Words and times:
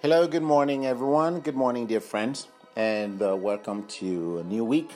Hello, 0.00 0.28
good 0.28 0.44
morning, 0.44 0.86
everyone. 0.86 1.40
Good 1.40 1.56
morning, 1.56 1.88
dear 1.88 1.98
friends, 1.98 2.46
and 2.76 3.20
uh, 3.20 3.34
welcome 3.34 3.84
to 3.98 4.38
a 4.38 4.44
new 4.44 4.64
week. 4.64 4.92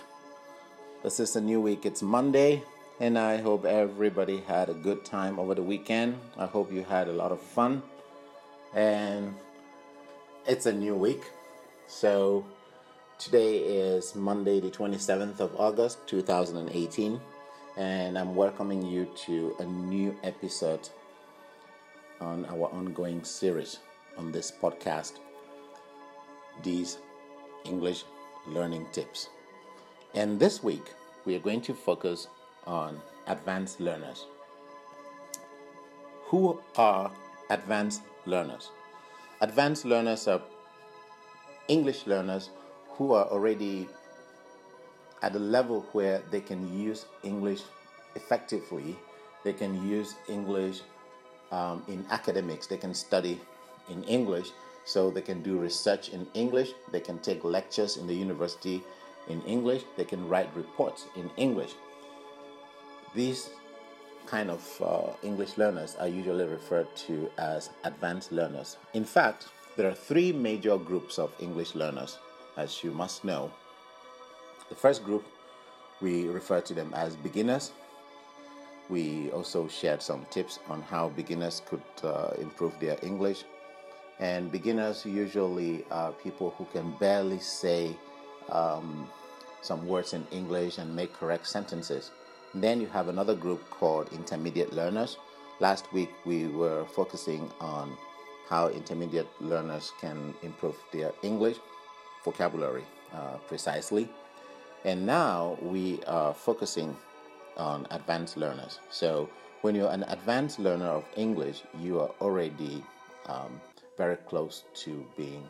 This 1.02 1.18
is 1.18 1.34
a 1.34 1.40
new 1.40 1.60
week. 1.60 1.84
It's 1.84 2.02
Monday, 2.02 2.62
and 3.00 3.18
I 3.18 3.38
hope 3.38 3.64
everybody 3.64 4.42
had 4.46 4.68
a 4.68 4.74
good 4.74 5.04
time 5.04 5.40
over 5.40 5.56
the 5.56 5.62
weekend. 5.64 6.20
I 6.38 6.46
hope 6.46 6.72
you 6.72 6.84
had 6.84 7.08
a 7.08 7.12
lot 7.12 7.32
of 7.32 7.40
fun, 7.40 7.82
and 8.76 9.34
it's 10.46 10.66
a 10.66 10.72
new 10.72 10.94
week. 10.94 11.24
So, 11.88 12.46
today 13.18 13.56
is 13.58 14.14
Monday, 14.14 14.60
the 14.60 14.70
27th 14.70 15.40
of 15.40 15.50
August, 15.58 15.98
2018, 16.06 17.20
and 17.76 18.16
I'm 18.16 18.36
welcoming 18.36 18.86
you 18.86 19.08
to 19.26 19.56
a 19.58 19.64
new 19.64 20.16
episode 20.22 20.88
on 22.20 22.44
our 22.44 22.70
ongoing 22.72 23.24
series 23.24 23.80
on 24.18 24.32
this 24.32 24.52
podcast 24.52 25.14
these 26.62 26.98
English 27.64 28.04
learning 28.46 28.86
tips. 28.92 29.28
And 30.14 30.38
this 30.38 30.62
week, 30.62 30.92
we 31.24 31.34
are 31.36 31.38
going 31.38 31.62
to 31.62 31.74
focus 31.74 32.28
on 32.66 33.00
advanced 33.26 33.80
learners. 33.80 34.26
Who 36.26 36.60
are 36.76 37.10
advanced 37.50 38.02
learners? 38.26 38.70
Advanced 39.40 39.84
learners 39.84 40.28
are 40.28 40.42
English 41.68 42.06
learners 42.06 42.50
who 42.90 43.12
are 43.12 43.26
already 43.26 43.88
at 45.22 45.34
a 45.36 45.38
level 45.38 45.86
where 45.92 46.22
they 46.30 46.40
can 46.40 46.78
use 46.78 47.06
English 47.22 47.62
effectively. 48.14 48.96
They 49.44 49.52
can 49.52 49.88
use 49.88 50.14
English 50.28 50.82
um, 51.50 51.82
in 51.86 52.04
academics, 52.10 52.66
they 52.66 52.78
can 52.78 52.94
study 52.94 53.38
in 53.88 54.02
English, 54.04 54.50
so 54.84 55.10
they 55.10 55.22
can 55.22 55.42
do 55.42 55.58
research 55.58 56.08
in 56.10 56.26
English, 56.34 56.70
they 56.90 57.00
can 57.00 57.18
take 57.18 57.44
lectures 57.44 57.96
in 57.96 58.06
the 58.06 58.14
university 58.14 58.82
in 59.28 59.42
English, 59.42 59.82
they 59.96 60.04
can 60.04 60.28
write 60.28 60.54
reports 60.56 61.06
in 61.16 61.30
English. 61.36 61.74
These 63.14 63.50
kind 64.26 64.50
of 64.50 64.82
uh, 64.82 65.12
English 65.22 65.58
learners 65.58 65.96
are 65.98 66.08
usually 66.08 66.44
referred 66.44 66.94
to 66.96 67.30
as 67.38 67.70
advanced 67.84 68.32
learners. 68.32 68.76
In 68.94 69.04
fact, 69.04 69.48
there 69.76 69.88
are 69.88 69.94
three 69.94 70.32
major 70.32 70.76
groups 70.76 71.18
of 71.18 71.32
English 71.40 71.74
learners, 71.74 72.18
as 72.56 72.82
you 72.82 72.92
must 72.92 73.24
know. 73.24 73.50
The 74.68 74.74
first 74.74 75.04
group, 75.04 75.24
we 76.00 76.28
refer 76.28 76.60
to 76.62 76.74
them 76.74 76.92
as 76.94 77.16
beginners. 77.16 77.72
We 78.88 79.30
also 79.30 79.68
shared 79.68 80.02
some 80.02 80.26
tips 80.30 80.58
on 80.68 80.82
how 80.82 81.10
beginners 81.10 81.62
could 81.66 81.82
uh, 82.02 82.32
improve 82.38 82.78
their 82.80 82.98
English. 83.02 83.44
And 84.22 84.52
beginners 84.52 85.04
usually 85.04 85.84
are 85.90 86.12
people 86.12 86.54
who 86.56 86.64
can 86.66 86.92
barely 87.00 87.40
say 87.40 87.96
um, 88.50 89.10
some 89.62 89.84
words 89.88 90.12
in 90.12 90.24
English 90.30 90.78
and 90.78 90.94
make 90.94 91.12
correct 91.12 91.48
sentences. 91.48 92.12
And 92.52 92.62
then 92.62 92.80
you 92.80 92.86
have 92.86 93.08
another 93.08 93.34
group 93.34 93.68
called 93.68 94.12
intermediate 94.12 94.72
learners. 94.72 95.16
Last 95.58 95.92
week 95.92 96.10
we 96.24 96.46
were 96.46 96.84
focusing 96.94 97.50
on 97.60 97.96
how 98.48 98.68
intermediate 98.68 99.26
learners 99.40 99.90
can 100.00 100.34
improve 100.44 100.76
their 100.92 101.10
English 101.24 101.56
vocabulary 102.24 102.84
uh, 103.12 103.38
precisely. 103.48 104.08
And 104.84 105.04
now 105.04 105.58
we 105.60 106.00
are 106.06 106.32
focusing 106.32 106.96
on 107.56 107.88
advanced 107.90 108.36
learners. 108.36 108.78
So 108.88 109.28
when 109.62 109.74
you're 109.74 109.90
an 109.90 110.04
advanced 110.04 110.60
learner 110.60 110.90
of 110.90 111.04
English, 111.16 111.64
you 111.80 111.98
are 111.98 112.10
already 112.20 112.84
um, 113.26 113.60
very 114.02 114.16
close 114.16 114.64
to 114.74 115.06
being 115.16 115.44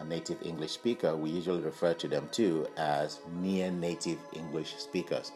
a 0.00 0.04
native 0.04 0.38
English 0.42 0.72
speaker. 0.72 1.14
We 1.14 1.30
usually 1.30 1.62
refer 1.62 1.94
to 2.02 2.08
them 2.08 2.28
too 2.32 2.66
as 2.76 3.20
near 3.40 3.70
native 3.70 4.18
English 4.32 4.74
speakers. 4.76 5.30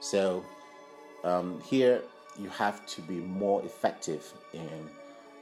So 0.00 0.44
um, 1.24 1.62
here 1.62 2.02
you 2.38 2.50
have 2.50 2.84
to 2.94 3.00
be 3.12 3.18
more 3.44 3.62
effective 3.64 4.22
in 4.52 4.80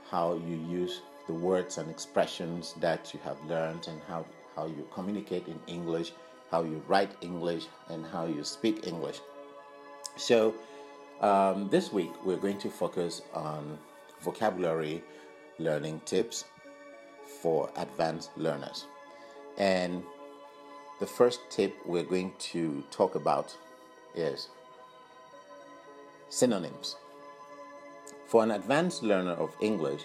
how 0.08 0.34
you 0.48 0.56
use 0.80 1.02
the 1.26 1.34
words 1.34 1.78
and 1.78 1.90
expressions 1.90 2.74
that 2.78 3.12
you 3.12 3.18
have 3.24 3.38
learned 3.48 3.88
and 3.88 4.00
how, 4.06 4.24
how 4.54 4.66
you 4.66 4.86
communicate 4.94 5.48
in 5.48 5.58
English, 5.66 6.12
how 6.52 6.62
you 6.62 6.80
write 6.86 7.10
English, 7.22 7.64
and 7.88 8.06
how 8.06 8.24
you 8.26 8.44
speak 8.44 8.86
English. 8.86 9.18
So, 10.16 10.54
um, 11.20 11.68
this 11.70 11.92
week 11.92 12.12
we're 12.24 12.42
going 12.46 12.58
to 12.58 12.70
focus 12.70 13.22
on 13.34 13.78
vocabulary 14.20 15.02
learning 15.58 16.00
tips 16.04 16.44
for 17.42 17.70
advanced 17.76 18.30
learners. 18.36 18.86
And 19.58 20.02
the 21.00 21.06
first 21.06 21.40
tip 21.50 21.74
we're 21.84 22.02
going 22.02 22.32
to 22.38 22.82
talk 22.90 23.14
about 23.14 23.56
is 24.14 24.48
synonyms. 26.28 26.96
For 28.26 28.42
an 28.42 28.50
advanced 28.50 29.02
learner 29.02 29.32
of 29.32 29.54
English, 29.60 30.02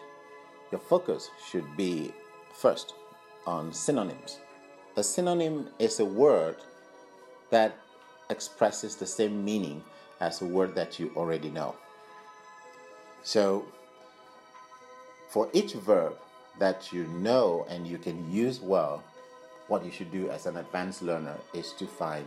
your 0.72 0.80
focus 0.80 1.30
should 1.50 1.76
be 1.76 2.14
first 2.54 2.94
on 3.46 3.74
synonyms. 3.74 4.40
A 4.96 5.04
synonym 5.04 5.70
is 5.80 6.00
a 6.00 6.06
word 6.06 6.58
that 7.50 7.78
expresses 8.30 8.96
the 8.96 9.06
same 9.06 9.44
meaning 9.44 9.84
as 10.20 10.42
a 10.42 10.46
word 10.46 10.76
that 10.76 11.00
you 11.00 11.12
already 11.16 11.50
know. 11.50 11.76
So, 13.24 13.66
for 15.32 15.48
each 15.54 15.74
verb 15.74 16.18
that 16.60 16.92
you 16.92 17.06
know 17.08 17.66
and 17.70 17.88
you 17.88 17.98
can 17.98 18.30
use 18.30 18.60
well, 18.60 19.02
what 19.70 19.86
you 19.86 19.90
should 19.90 20.12
do 20.12 20.30
as 20.30 20.46
an 20.46 20.58
advanced 20.58 21.02
learner 21.02 21.38
is 21.54 21.72
to 21.72 21.88
find 21.88 22.26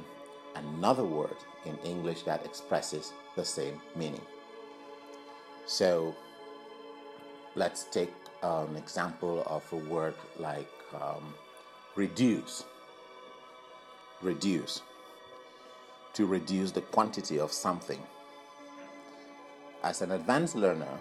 another 0.57 1.05
word 1.05 1.37
in 1.67 1.77
English 1.85 2.23
that 2.23 2.45
expresses 2.47 3.13
the 3.37 3.45
same 3.45 3.79
meaning. 3.95 4.23
So, 5.67 6.15
let's 7.55 7.85
take 7.85 8.13
an 8.43 8.75
example 8.77 9.43
of 9.47 9.71
a 9.73 9.77
word 9.77 10.15
like 10.39 10.71
um, 10.95 11.35
reduce. 11.97 12.65
Reduce. 14.23 14.81
To 16.15 16.25
reduce 16.25 16.71
the 16.71 16.81
quantity 16.81 17.39
of 17.39 17.53
something. 17.53 18.01
As 19.83 20.01
an 20.01 20.13
advanced 20.13 20.57
learner, 20.57 20.99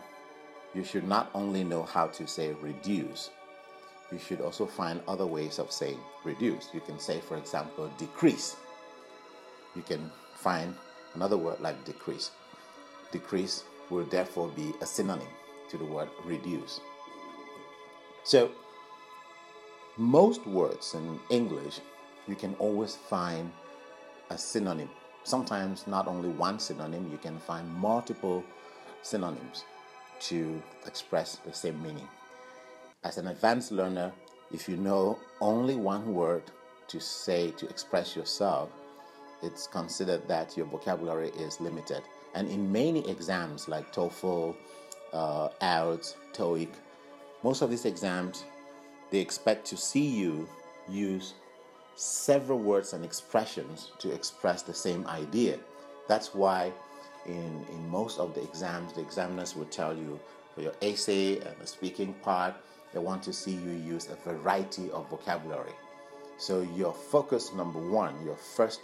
you 0.74 0.84
should 0.84 1.08
not 1.08 1.30
only 1.34 1.64
know 1.64 1.84
how 1.84 2.08
to 2.08 2.28
say 2.28 2.54
reduce, 2.54 3.30
you 4.12 4.20
should 4.20 4.42
also 4.42 4.66
find 4.66 5.02
other 5.08 5.26
ways 5.26 5.60
of 5.60 5.72
saying 5.72 6.00
reduce. 6.24 6.70
You 6.74 6.82
can 6.82 7.00
say, 7.00 7.20
for 7.20 7.38
example, 7.38 7.92
decrease. 7.98 8.56
You 9.76 9.82
can 9.82 10.12
find 10.36 10.76
another 11.16 11.38
word 11.38 11.60
like 11.60 11.84
decrease. 11.86 12.32
Decrease 13.12 13.64
will 13.90 14.06
therefore 14.06 14.50
be 14.50 14.74
a 14.82 14.86
synonym 14.86 15.28
to 15.70 15.78
the 15.78 15.86
word 15.86 16.10
reduce. 16.26 16.80
So, 18.24 18.52
most 19.98 20.46
words 20.48 20.94
in 20.96 21.20
English, 21.30 21.80
you 22.28 22.36
can 22.36 22.56
always 22.56 22.96
find 22.96 23.52
a 24.30 24.38
synonym. 24.38 24.90
Sometimes 25.24 25.88
not 25.88 26.08
only 26.08 26.30
one 26.30 26.60
synonym, 26.60 27.10
you 27.12 27.18
can 27.18 27.38
find 27.40 27.70
multiple 27.70 28.44
synonyms 29.02 29.66
to 30.22 30.62
express 30.86 31.38
the 31.38 31.54
same 31.54 31.82
meaning. 31.82 32.08
As 33.04 33.18
an 33.18 33.28
advanced 33.28 33.72
learner, 33.72 34.12
if 34.52 34.70
you 34.70 34.78
know 34.78 35.20
only 35.42 35.76
one 35.76 36.14
word 36.14 36.44
to 36.88 37.00
say 37.00 37.52
to 37.52 37.68
express 37.68 38.16
yourself, 38.16 38.70
it's 39.42 39.68
considered 39.68 40.28
that 40.28 40.56
your 40.56 40.66
vocabulary 40.68 41.30
is 41.30 41.60
limited. 41.60 42.02
And 42.34 42.50
in 42.50 42.72
many 42.72 43.08
exams 43.10 43.68
like 43.68 43.94
TOEFL, 43.94 44.56
uh, 45.12 45.50
IELTS, 45.62 46.16
TOEIC, 46.34 46.70
most 47.44 47.62
of 47.62 47.70
these 47.70 47.86
exams, 47.86 48.46
they 49.12 49.20
expect 49.20 49.66
to 49.68 49.78
see 49.78 50.06
you 50.06 50.48
use 50.90 51.34
several 51.96 52.60
words 52.60 52.94
and 52.94 53.04
expressions 53.04 53.92
to 54.00 54.12
express 54.12 54.62
the 54.62 54.74
same 54.74 55.06
idea. 55.08 55.60
That's 56.08 56.34
why 56.34 56.72
in, 57.26 57.66
in 57.72 57.90
most 57.90 58.20
of 58.20 58.34
the 58.34 58.44
exams, 58.44 58.94
the 58.94 59.02
examiners 59.02 59.56
will 59.56 59.66
tell 59.66 59.96
you 59.96 60.20
for 60.54 60.62
your 60.62 60.74
essay 60.82 61.38
and 61.40 61.56
the 61.60 61.68
speaking 61.68 62.14
part, 62.16 62.56
they 62.94 63.00
want 63.00 63.24
to 63.24 63.34
see 63.34 63.52
you 63.52 63.72
use 63.72 64.10
a 64.10 64.16
variety 64.30 64.92
of 64.92 65.10
vocabulary. 65.10 65.74
So, 66.38 66.62
your 66.76 66.94
focus 66.94 67.54
number 67.54 67.80
one, 67.80 68.14
your 68.26 68.36
first 68.36 68.82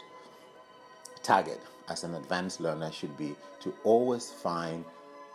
target 1.23 1.59
as 1.89 2.03
an 2.03 2.15
advanced 2.15 2.59
learner 2.59 2.91
should 2.91 3.15
be 3.17 3.35
to 3.61 3.73
always 3.83 4.29
find 4.29 4.85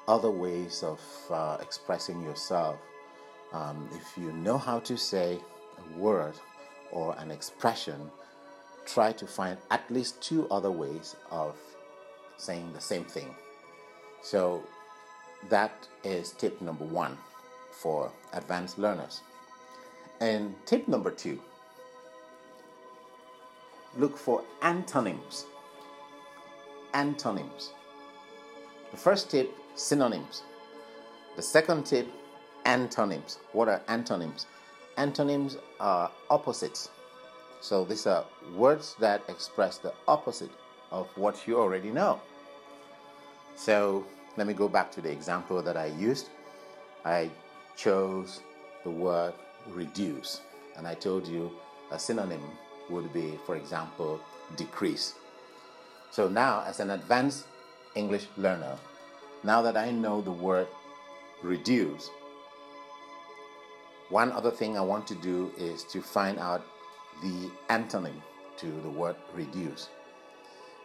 other 0.09 0.31
ways 0.31 0.83
of 0.83 1.01
uh, 1.31 1.59
expressing 1.61 2.23
yourself. 2.23 2.77
Um, 3.53 3.89
if 3.95 4.19
you 4.19 4.33
know 4.33 4.59
how 4.59 4.81
to 4.81 4.97
say 4.97 5.39
a 5.79 5.99
word 5.99 6.35
or 6.91 7.17
an 7.19 7.31
expression, 7.31 8.11
try 8.87 9.12
to 9.12 9.27
find 9.27 9.56
at 9.71 9.89
least 9.91 10.21
two 10.21 10.49
other 10.51 10.71
ways 10.71 11.17
of 11.31 11.56
saying 12.37 12.73
the 12.73 12.81
same 12.81 13.05
thing. 13.05 13.35
So 14.23 14.63
that 15.49 15.87
is 16.03 16.33
tip 16.33 16.61
number 16.61 16.85
one 16.85 17.19
for 17.71 18.11
advanced 18.33 18.79
learners. 18.79 19.21
And 20.21 20.55
tip 20.67 20.89
number 20.89 21.11
two 21.11 21.41
look 23.97 24.17
for 24.17 24.43
antonyms. 24.63 25.47
Antonyms. 26.95 27.73
The 28.91 28.97
first 28.97 29.31
tip 29.31 29.53
synonyms. 29.75 30.43
The 31.37 31.43
second 31.43 31.85
tip 31.85 32.09
antonyms. 32.65 33.39
What 33.53 33.69
are 33.69 33.83
antonyms? 33.89 34.47
Antonyms 34.97 35.57
are 35.81 36.11
opposites. 36.31 36.91
So 37.61 37.85
these 37.85 38.07
are 38.07 38.25
words 38.55 38.95
that 39.01 39.23
express 39.29 39.79
the 39.79 39.93
opposite 40.07 40.51
of 40.94 41.08
what 41.17 41.46
you 41.46 41.58
already 41.58 41.91
know. 41.91 42.20
So 43.56 44.06
let 44.37 44.46
me 44.46 44.55
go 44.55 44.69
back 44.69 44.93
to 44.93 45.00
the 45.00 45.11
example 45.11 45.61
that 45.61 45.76
I 45.76 45.87
used. 45.87 46.29
I 47.05 47.31
chose 47.76 48.41
the 48.85 48.91
word 48.91 49.35
reduce, 49.69 50.41
and 50.76 50.87
I 50.87 50.94
told 50.94 51.26
you 51.26 51.50
a 51.91 51.99
synonym 51.99 52.43
would 52.91 53.12
be, 53.12 53.38
for 53.44 53.56
example, 53.56 54.20
decrease. 54.56 55.14
So 56.11 56.29
now, 56.29 56.62
as 56.64 56.79
an 56.79 56.91
advanced 56.91 57.46
English 57.96 58.26
learner, 58.37 58.76
now 59.43 59.62
that 59.62 59.76
I 59.76 59.91
know 59.91 60.20
the 60.20 60.31
word 60.31 60.69
reduce, 61.43 62.08
one 64.11 64.31
other 64.31 64.50
thing 64.50 64.79
I 64.79 64.81
want 64.81 65.08
to 65.08 65.17
do 65.17 65.50
is 65.58 65.82
to 65.85 66.00
find 66.00 66.38
out 66.38 66.64
the 67.20 67.50
antonym 67.69 68.20
to 68.58 68.67
the 68.82 68.91
word 68.91 69.17
reduce. 69.35 69.88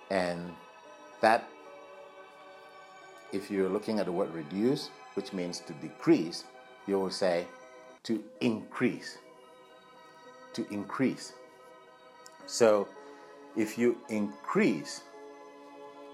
And 0.10 0.52
that, 1.22 1.48
if 3.32 3.52
you're 3.52 3.70
looking 3.70 4.00
at 4.00 4.06
the 4.06 4.12
word 4.12 4.34
reduce, 4.34 4.90
which 5.14 5.34
means 5.34 5.60
to 5.62 5.74
decrease, 5.74 6.46
you 6.88 7.00
will 7.00 7.12
say 7.12 7.46
to 8.04 8.24
increase. 8.42 9.18
To 10.54 10.68
increase. 10.74 11.34
So 12.48 12.88
if 13.56 13.78
you 13.78 13.98
increase 14.10 15.02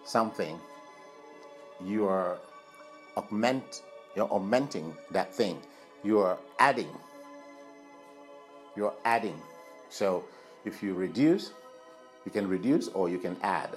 something, 0.03 0.59
you 1.83 2.07
are 2.07 2.37
augment 3.15 3.81
you're 4.15 4.31
augmenting 4.31 4.95
that 5.11 5.33
thing. 5.33 5.59
You 6.03 6.19
are 6.19 6.37
adding. 6.59 6.89
You're 8.75 8.93
adding. 9.03 9.39
So 9.89 10.23
if 10.63 10.81
you 10.81 10.93
reduce, 10.93 11.51
you 12.25 12.31
can 12.31 12.47
reduce 12.47 12.87
or 12.89 13.09
you 13.09 13.19
can 13.19 13.35
add. 13.43 13.69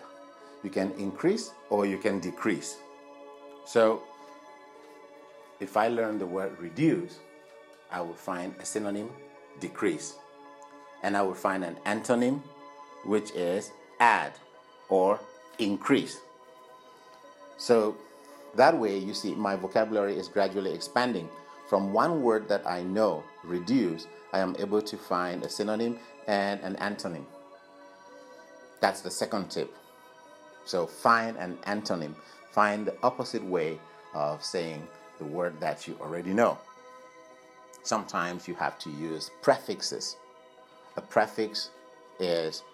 You 0.69 0.75
can 0.75 0.93
increase 0.99 1.53
or 1.71 1.87
you 1.87 1.97
can 1.97 2.21
decrease. 2.21 2.77
So 3.65 4.03
if 5.61 5.79
I 5.79 5.89
learn 5.89 6.19
the 6.19 6.27
word 6.27 6.61
reduce, 6.61 7.21
I 7.91 8.03
will 8.03 8.13
find 8.13 8.55
a 8.61 8.67
synonym 8.67 9.09
decrease. 9.61 10.17
And 11.03 11.17
I 11.17 11.23
will 11.23 11.33
find 11.33 11.65
an 11.65 11.79
antonym 11.87 12.43
which 13.07 13.31
is 13.31 13.71
add 13.99 14.35
or 14.91 15.19
increase. 15.59 16.21
So 17.57 17.97
that 18.55 18.77
way, 18.79 18.99
you 18.99 19.15
see, 19.15 19.35
my 19.35 19.57
vocabulary 19.57 20.19
is 20.19 20.29
gradually 20.29 20.75
expanding. 20.75 21.31
From 21.71 21.95
one 21.95 22.23
word 22.23 22.47
that 22.51 22.67
I 22.67 22.83
know, 22.83 23.25
reduce, 23.43 24.07
I 24.35 24.41
am 24.41 24.55
able 24.59 24.83
to 24.83 24.99
find 24.99 25.43
a 25.45 25.49
synonym 25.49 25.99
and 26.27 26.61
an 26.61 26.77
antonym. 26.77 27.25
That's 28.81 29.01
the 29.01 29.11
second 29.11 29.51
tip. 29.51 29.75
So 30.69 30.87
find 30.87 31.39
an 31.39 31.57
antonym, 31.67 32.15
find 32.51 32.87
the 32.87 32.95
opposite 33.03 33.43
way 33.43 33.81
of 34.13 34.45
saying 34.45 34.87
the 35.17 35.25
word 35.25 35.59
that 35.61 35.89
you 35.89 35.97
already 35.99 36.35
know. 36.35 36.59
Sometimes 37.85 38.47
you 38.47 38.55
have 38.57 38.79
to 38.81 38.91
use 38.91 39.31
prefixes. 39.41 40.19
A 40.99 41.01
prefix 41.01 41.71
is 42.21 42.65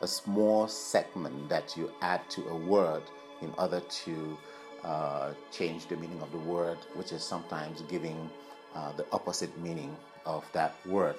a 0.00 0.06
small 0.06 0.68
segment 0.68 1.48
that 1.48 1.76
you 1.76 1.90
add 2.02 2.20
to 2.30 2.46
a 2.50 2.56
word 2.56 3.02
in 3.42 3.52
order 3.58 3.80
to 3.80 4.38
uh, 4.84 5.32
change 5.50 5.88
the 5.88 5.96
meaning 5.96 6.22
of 6.22 6.30
the 6.30 6.38
word, 6.38 6.78
which 6.94 7.10
is 7.10 7.24
sometimes 7.24 7.82
giving 7.90 8.30
uh, 8.76 8.92
the 8.92 9.04
opposite 9.10 9.58
meaning 9.58 9.96
of 10.24 10.44
that 10.52 10.76
word. 10.86 11.16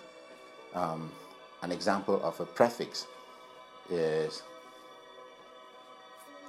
Um, 0.75 1.11
an 1.61 1.73
example 1.73 2.23
of 2.23 2.39
a 2.39 2.45
prefix 2.45 3.05
is 3.89 4.43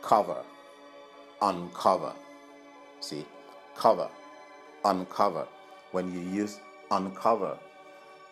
cover, 0.03 0.43
uncover. 1.41 2.13
See, 3.01 3.25
cover, 3.77 4.09
uncover. 4.85 5.47
When 5.93 6.13
you 6.13 6.21
use 6.21 6.59
uncover, 6.91 7.59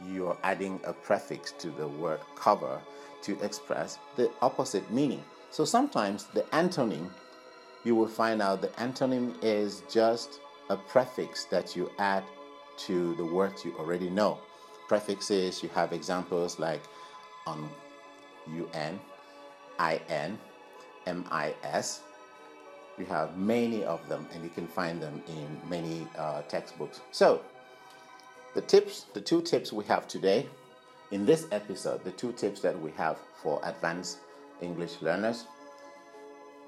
you're 0.06 0.36
adding 0.42 0.80
a 0.84 0.92
prefix 0.92 1.52
to 1.52 1.70
the 1.70 1.86
word 1.86 2.20
cover 2.36 2.80
to 3.22 3.38
express 3.40 3.98
the 4.16 4.30
opposite 4.42 4.90
meaning. 4.90 5.22
So 5.50 5.64
sometimes 5.64 6.24
the 6.34 6.42
antonym, 6.52 7.10
you 7.84 7.94
will 7.94 8.08
find 8.08 8.40
out 8.40 8.60
the 8.60 8.68
antonym 8.68 9.34
is 9.42 9.82
just 9.90 10.40
a 10.70 10.76
prefix 10.76 11.44
that 11.46 11.76
you 11.76 11.90
add 11.98 12.24
to 12.78 13.14
the 13.16 13.24
words 13.24 13.64
you 13.64 13.74
already 13.78 14.08
know. 14.08 14.38
Prefixes, 14.88 15.62
you 15.62 15.68
have 15.70 15.92
examples 15.92 16.58
like 16.58 16.82
on 17.46 17.68
un, 18.58 19.00
in, 20.08 20.38
mis. 21.06 22.00
You 22.98 23.06
have 23.06 23.36
many 23.36 23.84
of 23.84 24.06
them, 24.08 24.26
and 24.34 24.42
you 24.44 24.50
can 24.50 24.66
find 24.66 25.00
them 25.00 25.22
in 25.28 25.60
many 25.68 26.06
uh, 26.18 26.42
textbooks. 26.42 27.00
So, 27.12 27.42
the 28.54 28.60
tips, 28.60 29.06
the 29.14 29.20
two 29.20 29.40
tips 29.40 29.72
we 29.72 29.84
have 29.84 30.06
today 30.06 30.46
in 31.10 31.24
this 31.24 31.46
episode, 31.50 32.04
the 32.04 32.10
two 32.10 32.32
tips 32.32 32.60
that 32.60 32.78
we 32.80 32.90
have 32.92 33.18
for 33.42 33.60
advanced 33.64 34.18
English 34.60 35.00
learners, 35.00 35.46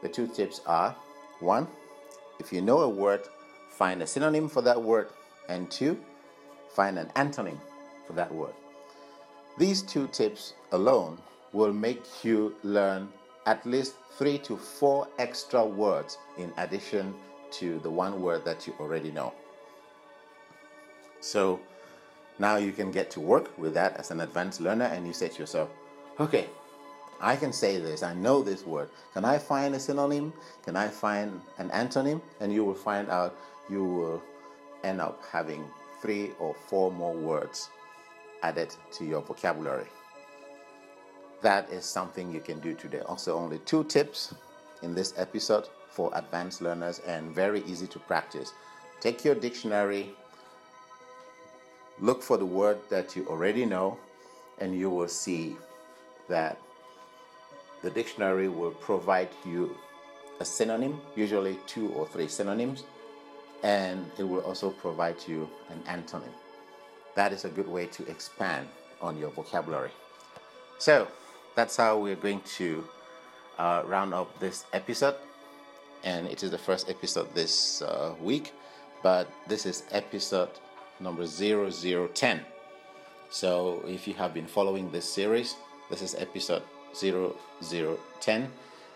the 0.02 0.08
two 0.08 0.26
tips 0.26 0.60
are 0.66 0.96
one, 1.40 1.66
if 2.38 2.52
you 2.52 2.60
know 2.60 2.80
a 2.80 2.88
word, 2.88 3.20
find 3.70 4.02
a 4.02 4.06
synonym 4.06 4.48
for 4.48 4.62
that 4.62 4.80
word, 4.80 5.08
and 5.48 5.70
two, 5.70 5.98
find 6.74 6.98
an 6.98 7.10
antonym 7.16 7.58
for 8.06 8.12
that 8.14 8.32
word. 8.32 8.54
These 9.58 9.82
two 9.82 10.08
tips 10.08 10.54
alone 10.72 11.18
will 11.52 11.72
make 11.72 12.24
you 12.24 12.54
learn 12.62 13.08
at 13.46 13.64
least 13.66 13.94
three 14.18 14.38
to 14.38 14.56
four 14.56 15.08
extra 15.18 15.64
words 15.64 16.18
in 16.38 16.52
addition 16.56 17.14
to 17.52 17.78
the 17.80 17.90
one 17.90 18.20
word 18.22 18.44
that 18.44 18.66
you 18.66 18.74
already 18.80 19.10
know. 19.10 19.32
So, 21.20 21.60
now 22.38 22.56
you 22.56 22.72
can 22.72 22.90
get 22.90 23.10
to 23.12 23.20
work 23.20 23.56
with 23.58 23.74
that 23.74 23.96
as 23.96 24.10
an 24.10 24.20
advanced 24.20 24.60
learner 24.60 24.86
and 24.86 25.06
you 25.06 25.12
say 25.12 25.28
to 25.28 25.38
yourself, 25.38 25.70
okay, 26.18 26.46
I 27.20 27.36
can 27.36 27.52
say 27.52 27.78
this, 27.78 28.02
I 28.02 28.14
know 28.14 28.42
this 28.42 28.66
word. 28.66 28.88
Can 29.14 29.24
I 29.24 29.38
find 29.38 29.74
a 29.74 29.78
synonym? 29.78 30.32
Can 30.64 30.74
I 30.74 30.88
find 30.88 31.40
an 31.58 31.70
antonym? 31.70 32.20
And 32.40 32.52
you 32.52 32.64
will 32.64 32.74
find 32.74 33.08
out 33.10 33.36
you 33.70 33.84
will 33.84 34.22
end 34.82 35.00
up 35.00 35.22
having 35.30 35.64
three 36.00 36.32
or 36.40 36.54
four 36.66 36.90
more 36.90 37.14
words 37.14 37.70
added 38.42 38.74
to 38.92 39.04
your 39.04 39.20
vocabulary. 39.20 39.86
That 41.42 41.68
is 41.70 41.84
something 41.84 42.32
you 42.32 42.40
can 42.40 42.60
do 42.60 42.74
today. 42.74 43.00
Also, 43.00 43.36
only 43.36 43.58
two 43.60 43.84
tips 43.84 44.34
in 44.82 44.94
this 44.94 45.12
episode 45.16 45.68
for 45.90 46.10
advanced 46.14 46.62
learners 46.62 47.00
and 47.00 47.34
very 47.34 47.62
easy 47.64 47.86
to 47.88 47.98
practice. 47.98 48.52
Take 49.00 49.24
your 49.24 49.34
dictionary, 49.34 50.14
look 52.00 52.22
for 52.22 52.36
the 52.36 52.46
word 52.46 52.78
that 52.88 53.16
you 53.16 53.26
already 53.28 53.66
know, 53.66 53.98
and 54.60 54.78
you 54.78 54.88
will 54.88 55.08
see 55.08 55.56
that 56.28 56.56
the 57.82 57.90
dictionary 57.90 58.48
will 58.48 58.70
provide 58.70 59.28
you 59.44 59.76
a 60.38 60.44
synonym, 60.44 61.00
usually 61.16 61.58
two 61.66 61.88
or 61.90 62.06
three 62.06 62.28
synonyms, 62.28 62.84
and 63.64 64.08
it 64.18 64.22
will 64.22 64.40
also 64.40 64.70
provide 64.70 65.16
you 65.26 65.50
an 65.70 65.80
antonym. 65.88 66.32
That 67.16 67.32
is 67.32 67.44
a 67.44 67.48
good 67.48 67.68
way 67.68 67.86
to 67.86 68.08
expand 68.08 68.68
on 69.00 69.18
your 69.18 69.30
vocabulary. 69.30 69.90
So, 70.78 71.08
that's 71.54 71.76
how 71.76 71.98
we're 71.98 72.16
going 72.16 72.40
to 72.56 72.84
uh, 73.58 73.82
round 73.86 74.14
up 74.14 74.38
this 74.38 74.64
episode. 74.72 75.16
And 76.04 76.26
it 76.26 76.42
is 76.42 76.50
the 76.50 76.58
first 76.58 76.88
episode 76.88 77.32
this 77.34 77.82
uh, 77.82 78.14
week, 78.20 78.52
but 79.02 79.30
this 79.46 79.66
is 79.66 79.84
episode 79.92 80.50
number 80.98 81.26
0010. 81.26 82.40
So 83.30 83.82
if 83.86 84.08
you 84.08 84.14
have 84.14 84.34
been 84.34 84.46
following 84.46 84.90
this 84.90 85.08
series, 85.08 85.56
this 85.90 86.02
is 86.02 86.14
episode 86.16 86.62
0010. 86.94 88.50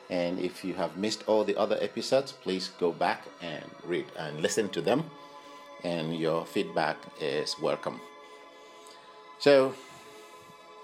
And 0.09 0.39
if 0.39 0.65
you 0.65 0.75
have 0.75 0.97
missed 0.97 1.25
all 1.27 1.45
the 1.45 1.57
other 1.57 1.79
episodes, 1.81 2.33
please 2.33 2.69
go 2.79 2.93
back 2.93 3.23
and 3.41 3.65
read 3.85 4.07
and 4.19 4.41
listen 4.41 4.69
to 4.71 4.81
them. 4.81 5.05
And 5.85 6.17
your 6.17 6.45
feedback 6.45 6.97
is 7.21 7.57
welcome. 7.61 8.01
So 9.39 9.75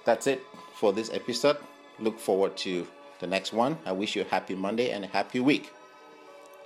that's 0.05 0.27
it 0.27 0.45
for 0.75 0.93
this 0.93 1.11
episode. 1.13 1.57
Look 1.99 2.19
forward 2.19 2.57
to 2.59 2.87
the 3.21 3.27
next 3.27 3.53
one. 3.53 3.79
I 3.87 3.93
wish 3.93 4.17
you 4.17 4.23
a 4.23 4.27
happy 4.27 4.55
Monday 4.55 4.91
and 4.91 5.05
a 5.05 5.09
happy 5.09 5.41
week. 5.41 5.71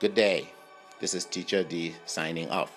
Good 0.00 0.14
day. 0.14 0.48
This 1.00 1.14
is 1.14 1.24
Teacher 1.24 1.62
D 1.62 1.94
signing 2.06 2.48
off. 2.50 2.72